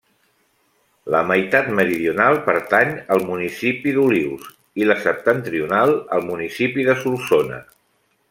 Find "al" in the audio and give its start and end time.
3.17-3.21, 6.17-6.27